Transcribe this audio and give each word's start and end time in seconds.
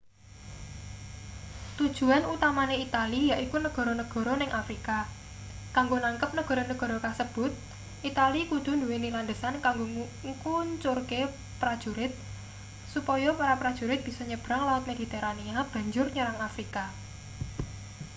tujuan 1.77 2.23
utamane 2.33 2.75
itali 2.85 3.21
yaiku 3.31 3.57
negara-negara 3.65 4.33
ning 4.37 4.51
afrika 4.61 4.97
kanggo 5.75 5.97
nangkep 6.05 6.31
negara-negara 6.39 6.97
kasebut 7.05 7.51
itali 8.09 8.41
kudu 8.51 8.71
nduweni 8.75 9.09
landesan 9.15 9.55
kanggo 9.65 9.85
ngkuncurke 10.29 11.21
prajurit 11.59 12.13
supaya 12.93 13.29
para 13.39 13.55
prajurit 13.61 13.99
bisa 14.07 14.21
nyebrang 14.29 14.61
laut 14.67 14.83
mediterania 14.89 15.59
banjur 15.71 16.07
nyerang 16.15 16.39
afrika 16.49 16.83